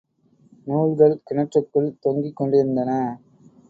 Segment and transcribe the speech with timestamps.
[0.67, 2.91] நூல்கள் கிணற்றுக்குள் தொங்கிக் கொண்டிருந்தன.